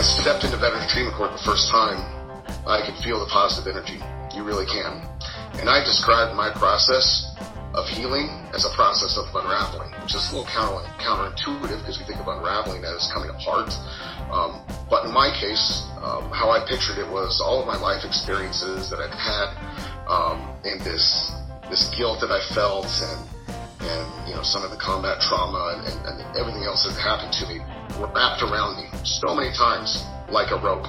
[0.00, 2.00] I stepped into Veterans Treatment Court the first time,
[2.64, 4.00] I could feel the positive energy.
[4.32, 5.04] You really can.
[5.60, 7.28] And I described my process
[7.76, 12.08] of healing as a process of unraveling, which is a little counter, counterintuitive because we
[12.08, 13.76] think of unraveling as coming apart.
[14.32, 18.00] Um, but in my case, um, how I pictured it was all of my life
[18.00, 19.52] experiences that I've had,
[20.08, 21.28] um, and this
[21.68, 23.20] this guilt that I felt, and
[23.84, 27.36] and you know some of the combat trauma and, and, and everything else that happened
[27.36, 27.60] to me
[28.08, 30.86] wrapped around me so many times like a rope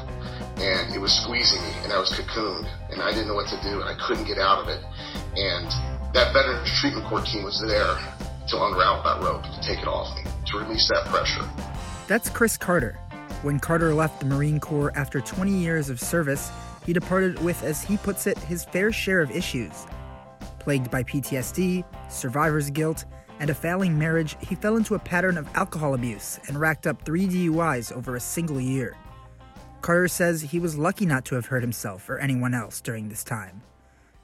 [0.58, 3.60] and it was squeezing me and I was cocooned and I didn't know what to
[3.62, 4.84] do and I couldn't get out of it.
[5.36, 5.68] And
[6.14, 7.98] that Veterans Treatment Court team was there
[8.48, 11.48] to unravel that rope, to take it off me, to release that pressure.
[12.08, 13.00] That's Chris Carter.
[13.42, 16.52] When Carter left the Marine Corps after 20 years of service,
[16.86, 19.86] he departed with, as he puts it, his fair share of issues.
[20.60, 23.06] Plagued by PTSD, survivor's guilt,
[23.42, 27.02] and a failing marriage, he fell into a pattern of alcohol abuse and racked up
[27.02, 28.96] three DUIs over a single year.
[29.82, 33.24] Carter says he was lucky not to have hurt himself or anyone else during this
[33.24, 33.64] time.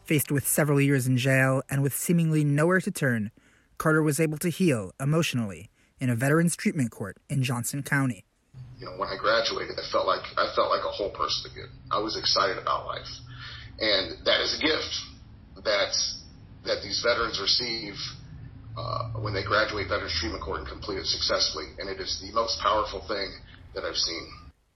[0.04, 3.32] Faced with several years in jail and with seemingly nowhere to turn,
[3.80, 8.24] Carter was able to heal emotionally in a veterans treatment court in Johnson County.
[8.78, 11.70] You know, when I graduated, I felt like I felt like a whole person again.
[11.90, 13.10] I was excited about life,
[13.80, 15.90] and that is a gift that
[16.66, 17.96] that these veterans receive
[18.78, 21.66] uh, when they graduate veterans treatment court and complete it successfully.
[21.80, 23.28] And it is the most powerful thing
[23.74, 24.28] that I've seen.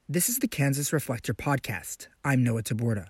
[0.10, 2.08] This is the Kansas Reflector podcast.
[2.26, 3.10] I'm Noah Taborda.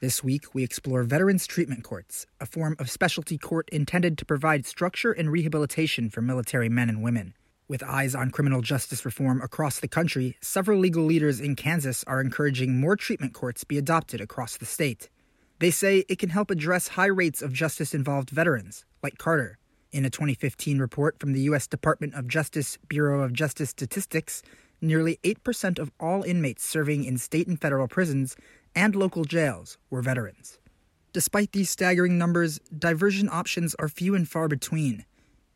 [0.00, 4.66] This week, we explore Veterans Treatment Courts, a form of specialty court intended to provide
[4.66, 7.34] structure and rehabilitation for military men and women.
[7.68, 12.20] With eyes on criminal justice reform across the country, several legal leaders in Kansas are
[12.20, 15.08] encouraging more treatment courts be adopted across the state.
[15.60, 19.58] They say it can help address high rates of justice involved veterans, like Carter.
[19.92, 21.66] In a 2015 report from the U.S.
[21.66, 24.42] Department of Justice Bureau of Justice Statistics,
[24.80, 28.34] nearly 8% of all inmates serving in state and federal prisons
[28.74, 30.58] and local jails were veterans.
[31.12, 35.04] Despite these staggering numbers, diversion options are few and far between.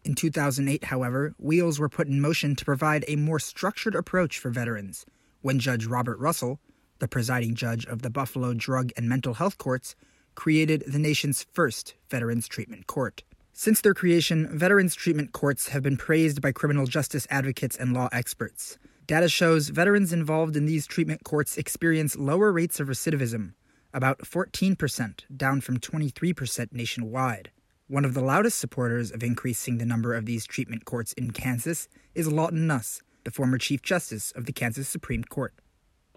[0.04, 4.50] In 2008, however, wheels were put in motion to provide a more structured approach for
[4.50, 5.06] veterans
[5.40, 6.60] when Judge Robert Russell,
[6.98, 9.96] the presiding judge of the Buffalo Drug and Mental Health Courts,
[10.34, 13.22] created the nation's first Veterans Treatment Court.
[13.58, 18.10] Since their creation, Veterans Treatment Courts have been praised by criminal justice advocates and law
[18.12, 18.76] experts.
[19.06, 23.54] Data shows veterans involved in these treatment courts experience lower rates of recidivism,
[23.94, 27.50] about 14%, down from 23% nationwide.
[27.88, 31.88] One of the loudest supporters of increasing the number of these treatment courts in Kansas
[32.14, 35.54] is Lawton Nuss, the former Chief Justice of the Kansas Supreme Court.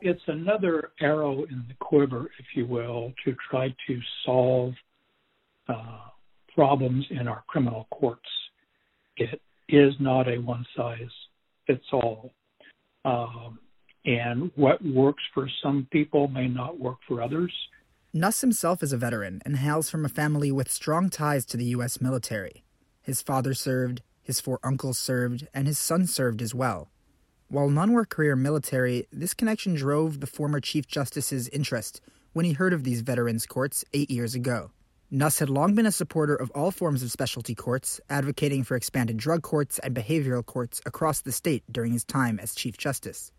[0.02, 4.74] It's another arrow in the quiver, if you will, to try to solve
[5.70, 6.00] uh,
[6.56, 8.30] problems in our criminal courts.
[9.18, 11.10] It is not a one size
[11.68, 12.34] fits all.
[13.06, 13.60] Um,
[14.06, 17.54] and what works for some people may not work for others.
[18.12, 21.66] Nuss himself is a veteran and hails from a family with strong ties to the
[21.66, 22.02] U.S.
[22.02, 22.64] military.
[23.02, 26.90] His father served, his four uncles served, and his son served as well.
[27.50, 32.02] While none were career military, this connection drove the former Chief Justice's interest
[32.34, 34.72] when he heard of these veterans' courts eight years ago.
[35.12, 39.18] Nuss had long been a supporter of all forms of specialty courts, advocating for expanded
[39.18, 43.31] drug courts and behavioral courts across the state during his time as Chief Justice.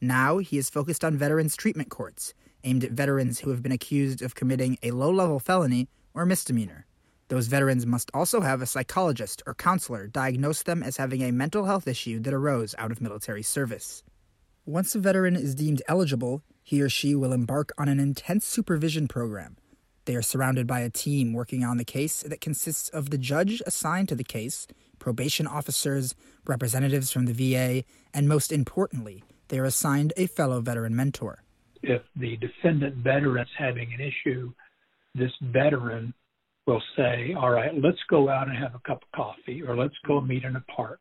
[0.00, 2.32] Now he is focused on veterans' treatment courts,
[2.62, 6.86] aimed at veterans who have been accused of committing a low level felony or misdemeanor.
[7.26, 11.64] Those veterans must also have a psychologist or counselor diagnose them as having a mental
[11.64, 14.04] health issue that arose out of military service.
[14.64, 19.08] Once a veteran is deemed eligible, he or she will embark on an intense supervision
[19.08, 19.56] program
[20.06, 23.62] they are surrounded by a team working on the case that consists of the judge
[23.66, 24.66] assigned to the case,
[24.98, 26.14] probation officers,
[26.46, 27.84] representatives from the VA,
[28.14, 31.42] and most importantly, they are assigned a fellow veteran mentor.
[31.82, 34.52] If the defendant veteran is having an issue,
[35.14, 36.14] this veteran
[36.66, 39.94] will say, All right, let's go out and have a cup of coffee, or let's
[40.06, 41.00] go meet in a park.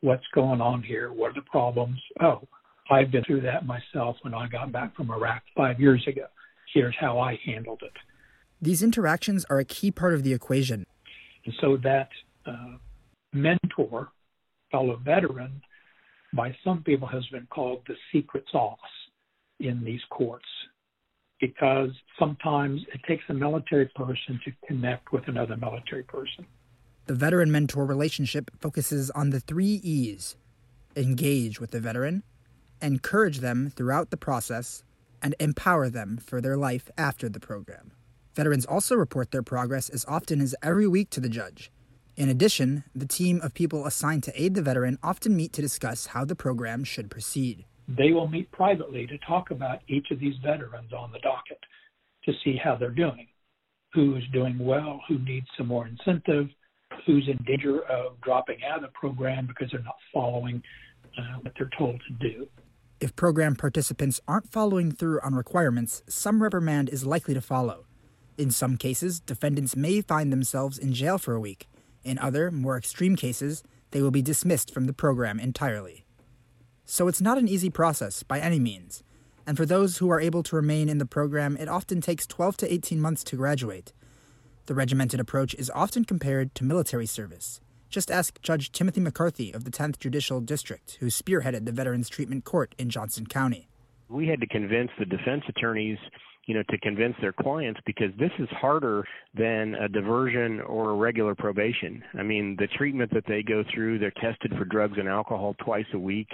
[0.00, 1.12] What's going on here?
[1.12, 1.98] What are the problems?
[2.20, 2.42] Oh,
[2.90, 6.26] I've been through that myself when I got back from Iraq five years ago.
[6.72, 7.92] Here's how I handled it.
[8.60, 10.86] These interactions are a key part of the equation.
[11.44, 12.08] And so that
[12.46, 12.76] uh,
[13.32, 14.08] mentor,
[14.70, 15.62] fellow veteran,
[16.32, 18.78] by some people has been called the secret sauce
[19.60, 20.46] in these courts
[21.40, 26.46] because sometimes it takes a military person to connect with another military person.
[27.06, 30.36] The veteran mentor relationship focuses on the three E's
[30.96, 32.22] engage with the veteran,
[32.80, 34.82] encourage them throughout the process,
[35.22, 37.92] and empower them for their life after the program.
[38.36, 41.72] Veterans also report their progress as often as every week to the judge.
[42.16, 46.06] In addition, the team of people assigned to aid the veteran often meet to discuss
[46.08, 47.64] how the program should proceed.
[47.88, 51.60] they will meet privately to talk about each of these veterans on the docket
[52.24, 53.28] to see how they're doing,
[53.94, 56.48] who's doing well, who needs some more incentive,
[57.06, 60.62] who's in danger of dropping out of the program because they're not following
[61.16, 62.48] uh, what they're told to do.
[63.00, 67.86] If program participants aren't following through on requirements, some reprimand is likely to follow.
[68.38, 71.68] In some cases, defendants may find themselves in jail for a week.
[72.04, 73.62] In other, more extreme cases,
[73.92, 76.04] they will be dismissed from the program entirely.
[76.84, 79.02] So it's not an easy process by any means,
[79.46, 82.58] and for those who are able to remain in the program, it often takes 12
[82.58, 83.92] to 18 months to graduate.
[84.66, 87.60] The regimented approach is often compared to military service.
[87.88, 92.44] Just ask Judge Timothy McCarthy of the 10th Judicial District, who spearheaded the Veterans Treatment
[92.44, 93.68] Court in Johnson County.
[94.08, 95.98] We had to convince the defense attorneys
[96.46, 99.04] you know, to convince their clients because this is harder
[99.34, 102.02] than a diversion or a regular probation.
[102.16, 105.86] I mean, the treatment that they go through, they're tested for drugs and alcohol twice
[105.92, 106.28] a week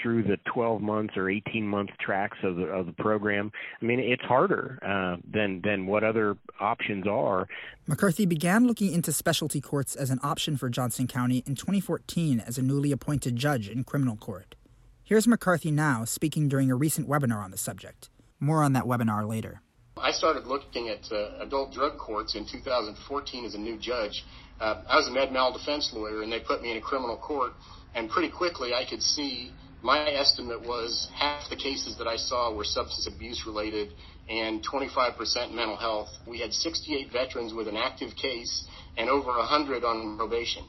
[0.00, 3.50] through the 12 months or 18 month tracks of the of the program.
[3.82, 7.48] I mean, it's harder uh, than than what other options are.
[7.88, 12.56] McCarthy began looking into specialty courts as an option for Johnson County in 2014 as
[12.56, 14.54] a newly appointed judge in criminal court.
[15.02, 18.10] Here's McCarthy now speaking during a recent webinar on the subject.
[18.40, 19.60] More on that webinar later.
[19.96, 24.24] I started looking at uh, adult drug courts in 2014 as a new judge.
[24.60, 27.16] Uh, I was a med mal defense lawyer, and they put me in a criminal
[27.16, 27.52] court.
[27.94, 29.52] And pretty quickly, I could see
[29.82, 33.92] my estimate was half the cases that I saw were substance abuse related
[34.28, 36.08] and 25% mental health.
[36.26, 38.66] We had 68 veterans with an active case
[38.96, 40.64] and over 100 on probation.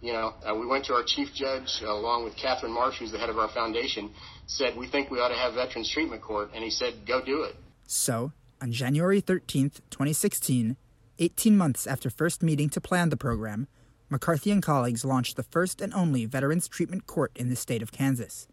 [0.00, 3.12] You know, uh, we went to our chief judge uh, along with Catherine Marsh, who's
[3.12, 4.10] the head of our foundation,
[4.46, 6.50] said, we think we ought to have Veterans Treatment Court.
[6.54, 7.56] And he said, go do it.
[7.86, 10.76] So, on January 13th, 2016,
[11.18, 13.68] 18 months after first meeting to plan the program,
[14.08, 17.92] McCarthy and colleagues launched the first and only Veterans Treatment Court in the state of
[17.92, 18.46] Kansas.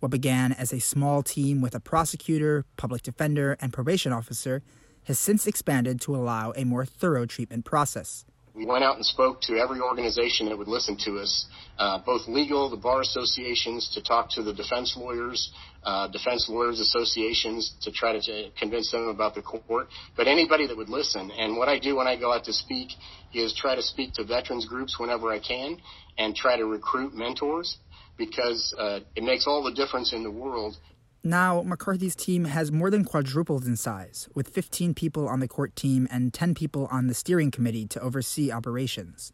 [0.00, 4.62] What began as a small team with a prosecutor, public defender, and probation officer
[5.04, 8.24] has since expanded to allow a more thorough treatment process.
[8.54, 11.46] We went out and spoke to every organization that would listen to us,
[11.76, 15.50] uh, both legal, the bar associations, to talk to the defense lawyers,
[15.82, 20.76] uh, defense lawyers associations, to try to convince them about the court, but anybody that
[20.76, 21.32] would listen.
[21.32, 22.90] And what I do when I go out to speak
[23.32, 25.78] is try to speak to veterans groups whenever I can
[26.16, 27.78] and try to recruit mentors
[28.16, 30.76] because uh, it makes all the difference in the world
[31.26, 35.74] now, McCarthy's team has more than quadrupled in size, with 15 people on the court
[35.74, 39.32] team and 10 people on the steering committee to oversee operations.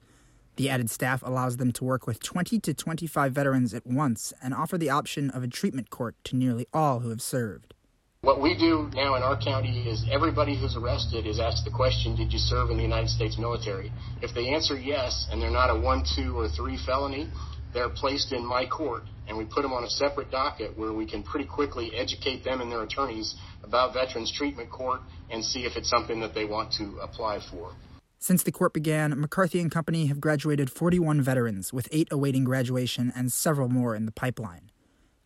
[0.55, 4.55] The added staff allows them to work with 20 to 25 veterans at once and
[4.55, 7.75] offer the option of a treatment court to nearly all who have served.
[8.23, 12.15] What we do now in our county is everybody who's arrested is asked the question,
[12.15, 13.91] Did you serve in the United States military?
[14.21, 17.31] If they answer yes and they're not a 1, 2, or 3 felony,
[17.73, 21.07] they're placed in my court and we put them on a separate docket where we
[21.07, 25.01] can pretty quickly educate them and their attorneys about Veterans Treatment Court
[25.31, 27.73] and see if it's something that they want to apply for.
[28.19, 33.11] Since the court began, McCarthy and Company have graduated 41 veterans, with eight awaiting graduation
[33.17, 34.71] and several more in the pipeline.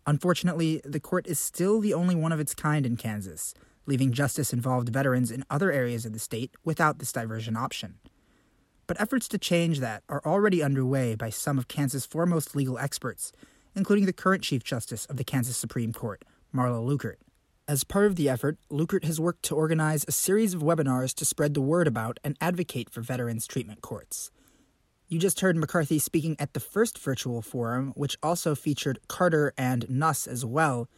[0.06, 3.52] Unfortunately, the court is still the only one of its kind in Kansas,
[3.86, 7.94] leaving justice involved veterans in other areas of the state without this diversion option.
[8.86, 13.32] But efforts to change that are already underway by some of Kansas' foremost legal experts,
[13.74, 16.24] including the current Chief Justice of the Kansas Supreme Court,
[16.54, 17.16] Marla Luckert.
[17.66, 21.24] As part of the effort, Luckert has worked to organize a series of webinars to
[21.24, 24.30] spread the word about and advocate for veterans treatment courts.
[25.08, 29.88] You just heard McCarthy speaking at the first virtual forum, which also featured Carter and
[29.88, 30.90] Nuss as well,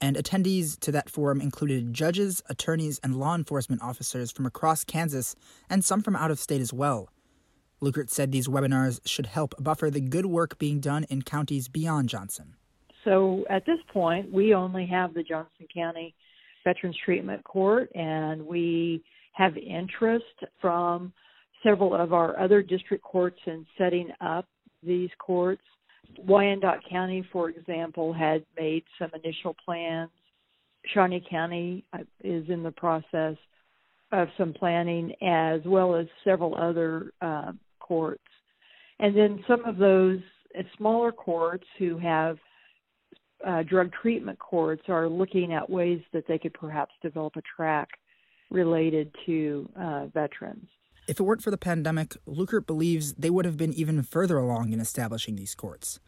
[0.00, 5.36] and attendees to that forum included judges, attorneys, and law enforcement officers from across Kansas
[5.68, 7.10] and some from out of state as well.
[7.84, 12.08] Luckert said these webinars should help buffer the good work being done in counties beyond
[12.08, 12.56] Johnson.
[13.04, 16.14] So at this point, we only have the Johnson County
[16.64, 20.24] Veterans Treatment Court, and we have interest
[20.60, 21.12] from
[21.62, 24.46] several of our other district courts in setting up
[24.82, 25.62] these courts.
[26.18, 30.10] Wyandotte County, for example, had made some initial plans.
[30.92, 33.36] Shawnee County uh, is in the process
[34.12, 37.52] of some planning, as well as several other uh,
[37.86, 38.22] courts.
[38.98, 40.20] And then some of those
[40.58, 42.38] uh, smaller courts who have
[43.46, 47.88] uh, drug treatment courts are looking at ways that they could perhaps develop a track
[48.50, 50.66] related to uh, veterans.
[51.06, 54.72] If it weren't for the pandemic, Luckert believes they would have been even further along
[54.72, 56.00] in establishing these courts.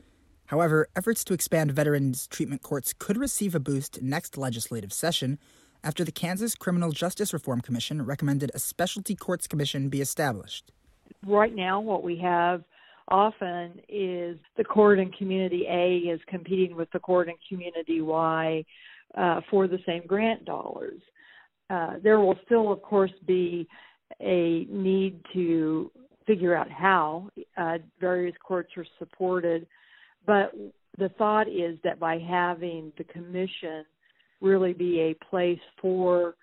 [0.46, 5.38] However, efforts to expand veterans treatment courts could receive a boost next legislative session
[5.84, 10.72] after the Kansas Criminal Justice Reform Commission recommended a specialty courts commission be established
[11.26, 12.62] right now what we have
[13.08, 18.64] often is the court in community A is competing with the court in community Y
[19.16, 21.00] uh, for the same grant dollars.
[21.70, 23.66] Uh, there will still, of course, be
[24.20, 25.90] a need to
[26.26, 29.66] figure out how uh, various courts are supported,
[30.26, 30.52] but
[30.98, 33.84] the thought is that by having the commission
[34.40, 36.34] really be a place for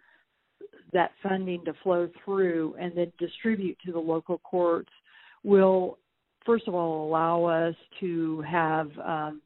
[0.94, 4.90] that funding to flow through and then distribute to the local courts
[5.44, 5.98] will
[6.46, 9.42] first of all allow us to have um,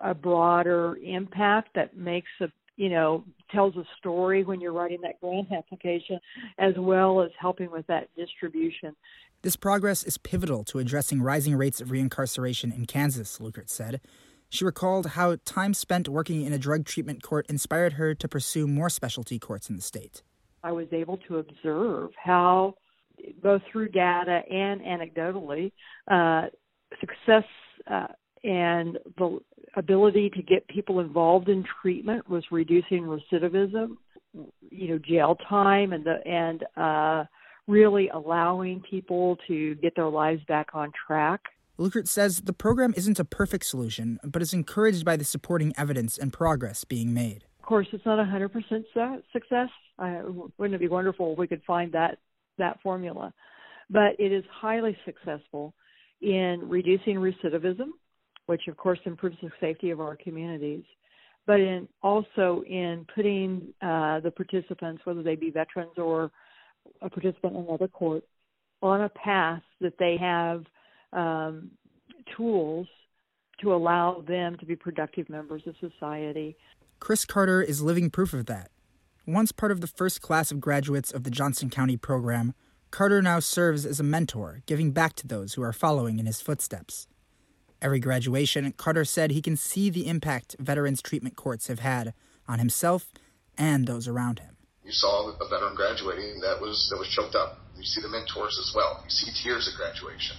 [0.00, 5.20] a broader impact that makes a you know tells a story when you're writing that
[5.20, 6.18] grant application
[6.58, 8.94] as well as helping with that distribution.
[9.42, 14.00] This progress is pivotal to addressing rising rates of reincarceration in kansas luckert said.
[14.50, 18.66] She recalled how time spent working in a drug treatment court inspired her to pursue
[18.66, 20.22] more specialty courts in the state
[20.62, 22.74] i was able to observe how
[23.42, 25.72] both through data and anecdotally,
[26.10, 26.46] uh,
[27.00, 27.44] success
[27.90, 28.06] uh,
[28.44, 29.38] and the
[29.76, 33.96] ability to get people involved in treatment was reducing recidivism,
[34.70, 37.24] you know, jail time, and the and uh,
[37.66, 41.40] really allowing people to get their lives back on track.
[41.78, 46.18] Luckert says the program isn't a perfect solution, but is encouraged by the supporting evidence
[46.18, 47.44] and progress being made.
[47.60, 49.68] Of course, it's not 100% success.
[49.98, 50.22] Uh,
[50.58, 52.18] wouldn't it be wonderful if we could find that
[52.58, 53.32] that formula.
[53.90, 55.72] But it is highly successful
[56.20, 57.88] in reducing recidivism,
[58.46, 60.84] which of course improves the safety of our communities,
[61.46, 66.30] but in also in putting uh, the participants, whether they be veterans or
[67.00, 68.24] a participant in another court,
[68.82, 70.64] on a path that they have
[71.12, 71.70] um,
[72.36, 72.86] tools
[73.60, 76.56] to allow them to be productive members of society.
[77.00, 78.70] Chris Carter is living proof of that.
[79.28, 82.54] Once part of the first class of graduates of the Johnson County program,
[82.90, 86.40] Carter now serves as a mentor, giving back to those who are following in his
[86.40, 87.06] footsteps.
[87.82, 92.14] Every graduation, Carter said he can see the impact veterans treatment courts have had
[92.48, 93.12] on himself
[93.58, 94.56] and those around him.
[94.82, 97.58] You saw a veteran graduating that was that was choked up.
[97.76, 99.04] You see the mentors as well.
[99.04, 100.38] You see tears at graduation.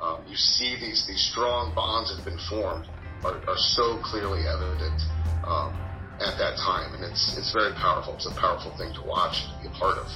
[0.00, 2.88] Um, you see these these strong bonds that have been formed
[3.22, 5.02] are, are so clearly evident.
[5.44, 5.76] Um,
[6.20, 8.14] at that time, and it's it's very powerful.
[8.14, 10.06] It's a powerful thing to watch, to be a part of.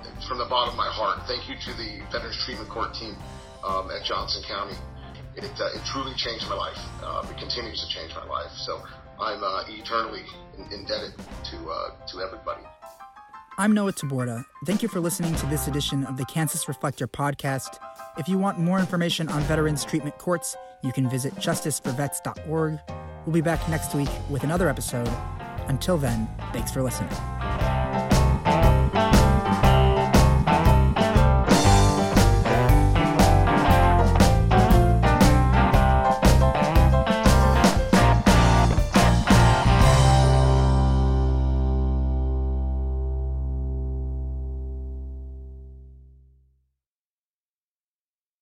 [0.00, 3.16] And from the bottom of my heart, thank you to the Veterans Treatment Court team
[3.64, 4.76] um, at Johnson County.
[5.36, 6.78] It, uh, it truly changed my life.
[7.02, 8.52] Uh, it continues to change my life.
[8.64, 8.80] So
[9.20, 10.22] I'm uh, eternally
[10.70, 11.12] indebted
[11.50, 12.62] to uh, to everybody.
[13.56, 14.44] I'm Noah Taborda.
[14.66, 17.78] Thank you for listening to this edition of the Kansas Reflector podcast.
[18.18, 22.80] If you want more information on veterans treatment courts, you can visit justiceforvets.org.
[23.24, 25.08] We'll be back next week with another episode.
[25.68, 27.10] Until then, thanks for listening.